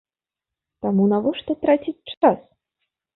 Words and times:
Таму 0.85 1.03
навошта 1.11 1.51
траціць 1.65 2.09
час? 2.15 2.39